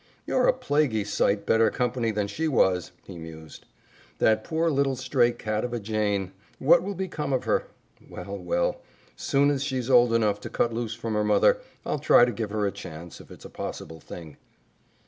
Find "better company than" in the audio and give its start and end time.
1.45-2.25